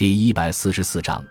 [0.00, 1.22] 第一百四十四章，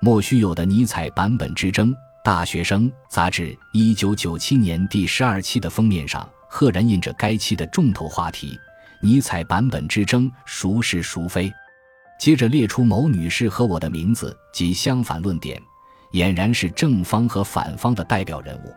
[0.00, 1.92] 莫须有的尼采版本之争。
[2.22, 8.56] 大学生杂志一九九七年第十二期的封面上，赫然印着该期的重头话题：
[9.00, 11.52] 尼采版本之争，孰是孰非？
[12.16, 15.60] 接着列出某女士和我的名字及相反论点，
[16.12, 18.72] 俨然是正方和反方的代表人物。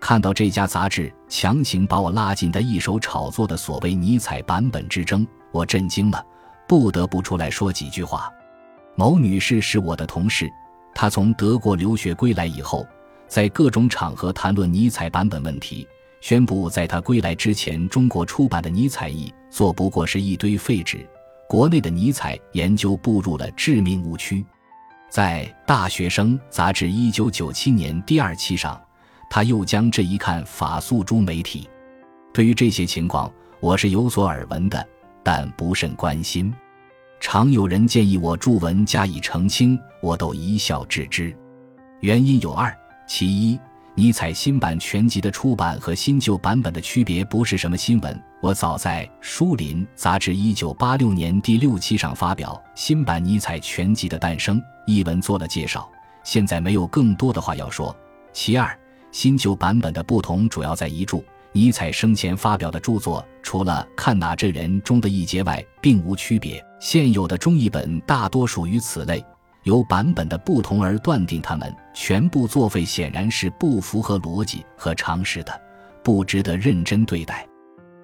[0.00, 6.20] 看到这家杂志强行把我拉进他一手炒作的所谓尼采版本之争，我震惊了，
[6.66, 8.28] 不得不出来说几句话。
[8.94, 10.50] 某女士是我的同事，
[10.94, 12.86] 她从德国留学归来以后，
[13.26, 15.86] 在各种场合谈论尼采版本问题，
[16.20, 21.06] 宣布在她归来之前，中国出版的尼采译作不过是一堆废纸，
[21.48, 24.44] 国内的尼采研究步入了致命误区。
[25.10, 28.80] 在《大学生》杂志一九九七年第二期上。
[29.34, 31.66] 他又将这一看法诉诸媒体。
[32.34, 34.86] 对于这些情况，我是有所耳闻的，
[35.22, 36.52] 但不甚关心。
[37.22, 41.32] 常有人建议我著文加以澄清，我都一笑置之。
[42.00, 42.76] 原因有二：
[43.06, 43.56] 其一，
[43.94, 48.20] 尼采新版全集的出版和新旧版本的区别不是什么新闻。
[48.42, 55.88] 我早在《书林》杂志一九八六年第六期上发表新版尼采全集的诞生一文做了介绍，
[56.24, 57.96] 现在没有更多的话要说。
[58.32, 58.76] 其二。
[59.12, 61.24] 新旧版本的不同主要在一注。
[61.52, 66.64] 尼采生前发表的著作，除了《看哪这人》中的一节外，并无区别。
[66.80, 69.24] 现有的中译本大多属于此类，
[69.64, 75.60] 由版本的不同而断定他们全部作废，显然是不符合逻辑和常识的，
[76.02, 77.46] 不值得认真对待。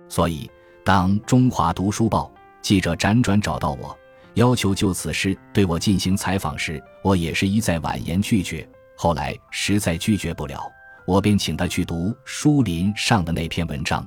[0.09, 0.51] 所以，
[0.85, 3.97] 当中华读书报记者辗转找到我，
[4.35, 8.69] 要求就此事对我进行采访时，我也是一再婉言拒绝。
[8.95, 10.61] 后来实在拒绝不了。
[11.09, 14.07] 我便请他去读书林上的那篇文章。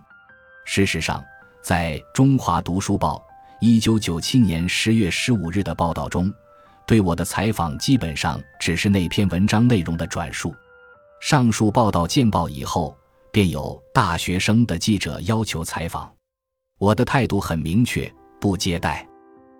[0.66, 1.25] 事实上，
[1.59, 3.17] 在《中华读书报》
[3.59, 6.31] 一九九七年十月十五日的报道中，
[6.85, 10.53] 对我的采访基本上只是那篇文章内容的转述。
[11.19, 12.95] 上述报道见报以后，
[13.31, 16.08] 便有大学生的记者要求采访，
[16.77, 19.03] 我的态度很明确，不接待。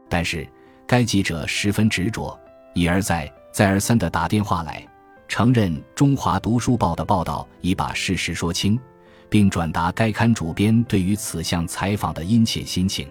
[0.08, 0.48] 但是
[0.86, 2.40] 该记者十分执着，
[2.76, 4.88] 一而再、再而三地打电话来。
[5.32, 8.78] 承认《中华读书报》的报道已把事实说清，
[9.30, 13.08] 并转达该刊主编对于此项采访的殷切心情。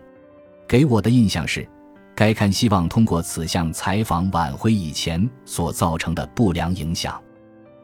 [0.68, 1.66] 给我的印象是，
[2.14, 7.18] 该刊希望通过此项采访挽回以前所造成的不良影响。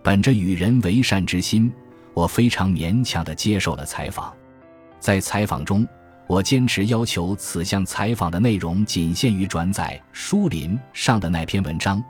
[0.05, 1.73] 本着与人为善之心，
[2.13, 4.31] 我非常勉强地接受了采访。
[5.01, 5.89] 在采访中，
[6.27, 12.05] 我坚持要求此项采访的内容仅限于转载书林上的那篇文章。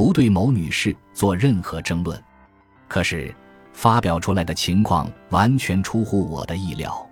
[0.00, 2.18] 不对某女士做任何争论，
[2.88, 3.34] 可是
[3.74, 7.06] 发表出来的情况完全出乎我的意料。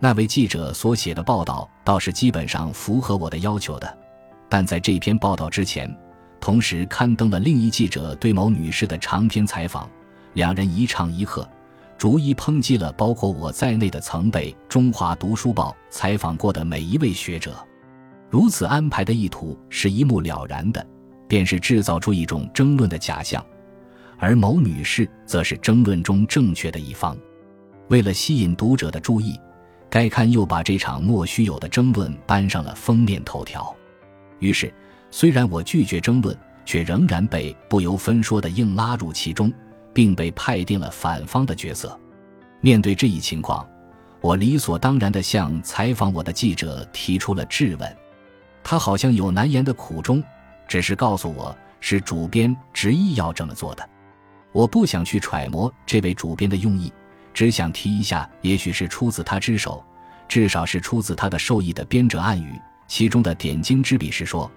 [0.00, 3.98] 那位记者所写的报道倒是基本上符合我的要求的，
[4.48, 5.88] 但在这篇报道之前，
[6.40, 9.88] 同时刊登了另一记者对某女士的长篇采访，
[10.32, 11.48] 两人一唱一和，
[11.96, 17.54] 逐一抨击了包括我在内的曾被《中华读书报》采访过的每一位学者。
[18.28, 20.84] 如此安排的意图是一目了然的。
[21.28, 23.44] 便是制造出一种争论的假象，
[24.18, 27.16] 而某女士则是争论中正确的一方。
[27.88, 29.38] 为了吸引读者的注意，
[29.88, 33.74] 该刊又把这场莫须有的争论搬上了封面头条。
[34.40, 34.72] 于是，
[35.10, 39.52] 虽然我拒绝争论，却仍然被不由分说地硬拉入其中，
[39.94, 41.98] 并被派定了反方的角色。
[42.60, 43.66] 面对这一情况，
[44.20, 47.96] 我理所当然地向采访我的记者提出了质问。
[48.64, 50.22] 他好像有难言的苦衷。
[50.66, 53.88] 只是告诉我是主编执意要这么做的，
[54.52, 56.92] 我不想去揣摩这位主编的用意，
[57.32, 59.84] 只想提一下，也许是出自他之手，
[60.26, 62.60] 至少是出自他的授意的编者暗语。
[62.88, 64.50] 其中的点睛之笔是说，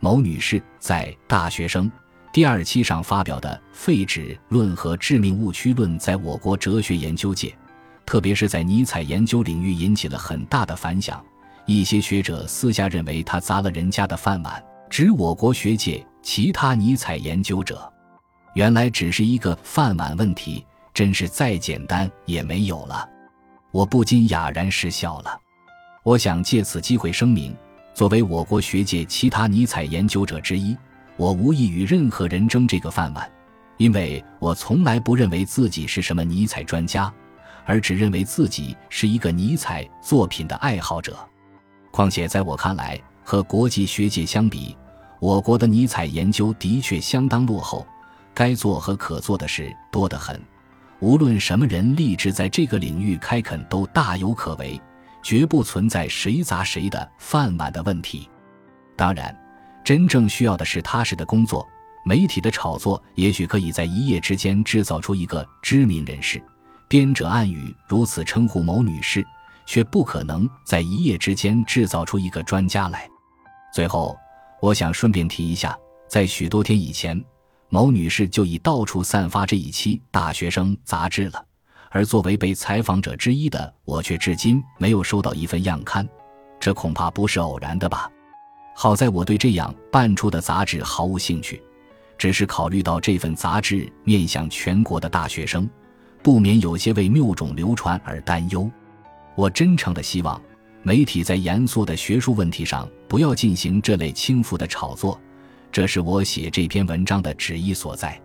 [0.00, 1.90] 某女士在《大学生》
[2.32, 7.54] 第二期上发表的《废纸论》和《致命误区论》在我国哲学研究界，
[8.06, 11.22] 特别是在尼采研究领域引起了很大的反响。
[11.66, 14.62] 一些学者私下认为他砸了人家的饭碗。
[14.92, 17.90] 指我国学界其他尼采研究者，
[18.52, 20.62] 原来只是一个饭碗问题，
[20.92, 23.08] 真是再简单也没有了。
[23.70, 25.40] 我不禁哑然失笑了。
[26.02, 27.56] 我想借此机会声明，
[27.94, 30.76] 作为我国学界其他尼采研究者之一，
[31.16, 33.26] 我无意与任何人争这个饭碗，
[33.78, 37.10] 因为我从来不认为自己是什么尼采专家，
[37.64, 41.16] 而只认为自己是一个尼采作品的爱好者。
[41.90, 44.76] 况且在我看来，和国际学界相比，
[45.22, 47.86] 我国的尼采研究的确相当落后，
[48.34, 50.42] 该做和可做的事多得很。
[50.98, 54.80] 无论什么人立志在这个领域开垦，都大有可为，
[55.22, 58.28] 绝不存在谁砸谁的饭碗的问题。
[58.96, 59.32] 当然，
[59.84, 61.64] 真正需要的是踏实的工作。
[62.04, 66.42] 媒体的炒作也许可以在一夜之间制造出一个知名人士，
[66.88, 69.24] 编者暗语如此称呼某女士，
[69.66, 73.08] 却不可能在一夜之间制造出一个专家来。
[73.72, 74.16] 最后，
[74.62, 75.76] 我想顺便提一下，
[76.06, 77.20] 在许多天以前，
[77.68, 81.44] 某女士就已到处散发这一期《大学生》杂志了，
[81.90, 86.08] 而作为被采访者之一的我，却至今没有收到一份样刊，
[86.60, 88.08] 这恐怕不是偶然的吧？
[88.76, 91.60] 好在我对这样办出的杂志毫无兴趣。
[92.16, 95.68] 只是考虑到这份杂志面向全国的大学生，
[96.22, 98.70] 不免有些为谬种流传而担忧。
[99.34, 100.40] 我真诚的希望
[100.82, 105.20] 媒体在严肃的学术问题上不要进行这类轻浮的炒作，
[105.70, 108.20] 这是我写这篇文章的旨意所在。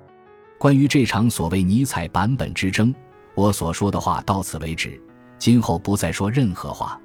[0.58, 2.94] 关于这场所谓尼采版本之争，
[3.36, 5.00] 我所说的话到此为止，
[5.38, 7.00] 今后不再说任何话。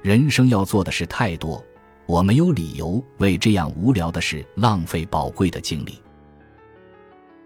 [0.00, 1.62] 人生要做的事太多，
[2.06, 5.98] 我没有理由为这样无聊的事浪费宝贵的精力。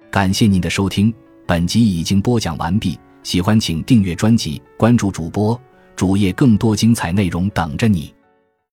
[0.09, 1.13] 感谢您的收听，
[1.47, 2.99] 本集已经播讲完毕。
[3.23, 5.61] 喜欢请订阅专辑，关注主播
[6.01, 8.11] 主页，更多精彩内容等着你。